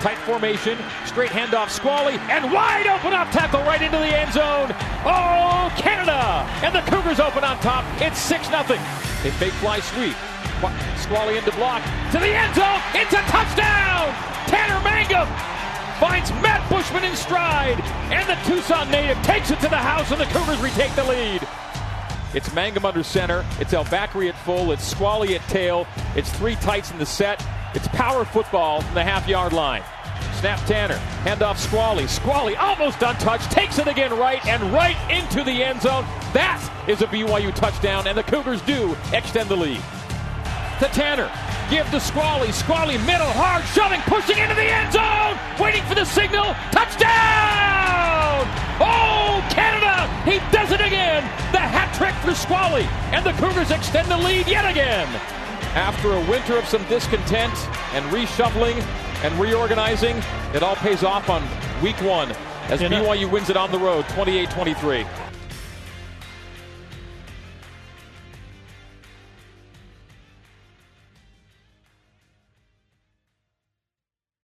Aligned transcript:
Tight 0.00 0.16
formation, 0.18 0.78
straight 1.04 1.30
handoff, 1.30 1.68
Squally, 1.68 2.14
and 2.32 2.50
wide 2.50 2.86
open 2.86 3.12
up 3.12 3.30
tackle 3.30 3.60
right 3.64 3.82
into 3.82 3.98
the 3.98 4.08
end 4.08 4.32
zone. 4.32 4.72
Oh, 5.04 5.68
Canada! 5.76 6.48
And 6.64 6.74
the 6.74 6.80
Cougars 6.90 7.20
open 7.20 7.44
on 7.44 7.60
top. 7.60 7.84
It's 8.00 8.18
6 8.18 8.48
0. 8.48 8.62
A 8.62 9.30
fake 9.36 9.52
fly 9.60 9.80
sweep. 9.80 10.16
Squally 10.96 11.36
into 11.36 11.52
block. 11.52 11.84
To 12.12 12.18
the 12.18 12.32
end 12.32 12.54
zone. 12.54 12.80
It's 12.94 13.12
a 13.12 13.20
touchdown! 13.28 14.08
Tanner 14.48 14.80
Mangum 14.82 15.28
finds 16.00 16.30
Matt 16.40 16.66
Bushman 16.70 17.04
in 17.04 17.14
stride. 17.14 17.78
And 18.10 18.26
the 18.26 18.40
Tucson 18.48 18.90
native 18.90 19.22
takes 19.22 19.50
it 19.50 19.60
to 19.60 19.68
the 19.68 19.76
house, 19.76 20.10
and 20.10 20.20
the 20.20 20.24
Cougars 20.32 20.60
retake 20.62 20.94
the 20.94 21.04
lead. 21.04 21.46
It's 22.32 22.54
Mangum 22.54 22.86
under 22.86 23.02
center. 23.02 23.44
It's 23.58 23.74
El 23.74 23.84
Bakri 23.84 24.30
at 24.30 24.38
full. 24.38 24.72
It's 24.72 24.84
Squally 24.84 25.34
at 25.34 25.42
tail. 25.48 25.86
It's 26.16 26.32
three 26.32 26.54
tights 26.56 26.90
in 26.90 26.98
the 26.98 27.04
set. 27.04 27.44
It's 27.74 27.86
power 27.88 28.24
football 28.24 28.80
from 28.80 28.94
the 28.94 29.04
half 29.04 29.28
yard 29.28 29.52
line. 29.52 29.82
Snap 30.40 30.64
Tanner. 30.64 30.96
Handoff 31.24 31.58
Squally. 31.58 32.06
Squally 32.06 32.56
almost 32.56 33.02
untouched. 33.02 33.50
Takes 33.50 33.78
it 33.78 33.86
again 33.86 34.10
right 34.16 34.42
and 34.46 34.62
right 34.72 34.96
into 35.10 35.44
the 35.44 35.62
end 35.62 35.82
zone. 35.82 36.04
That 36.32 36.64
is 36.88 37.02
a 37.02 37.06
BYU 37.08 37.54
touchdown, 37.54 38.06
and 38.06 38.16
the 38.16 38.22
Cougars 38.22 38.62
do 38.62 38.96
extend 39.12 39.50
the 39.50 39.56
lead. 39.56 39.82
To 40.78 40.88
Tanner. 40.96 41.30
Give 41.68 41.84
to 41.90 42.00
Squally. 42.00 42.52
Squally 42.52 42.96
middle 43.04 43.28
hard, 43.36 43.66
shoving, 43.76 44.00
pushing 44.08 44.38
into 44.38 44.54
the 44.54 44.64
end 44.64 44.90
zone. 44.94 45.36
Waiting 45.60 45.82
for 45.84 45.94
the 45.94 46.06
signal. 46.06 46.56
Touchdown! 46.72 48.48
Oh, 48.80 49.44
Canada! 49.52 50.08
He 50.24 50.40
does 50.50 50.72
it 50.72 50.80
again. 50.80 51.22
The 51.52 51.60
hat 51.60 51.92
trick 51.92 52.14
for 52.24 52.34
Squally. 52.34 52.88
And 53.12 53.26
the 53.26 53.32
Cougars 53.32 53.70
extend 53.70 54.08
the 54.08 54.16
lead 54.16 54.48
yet 54.48 54.64
again. 54.64 55.06
After 55.76 56.14
a 56.14 56.30
winter 56.30 56.56
of 56.56 56.64
some 56.64 56.82
discontent 56.88 57.52
and 57.92 58.06
reshuffling 58.06 58.80
and 59.22 59.38
reorganizing, 59.38 60.16
it 60.54 60.62
all 60.62 60.76
pays 60.76 61.04
off 61.04 61.28
on 61.28 61.42
week 61.82 62.00
one 62.02 62.30
as 62.70 62.80
BYU 62.80 63.30
wins 63.30 63.50
it 63.50 63.56
on 63.56 63.70
the 63.70 63.78
road 63.78 64.08
28 64.10 64.50
23. 64.50 65.06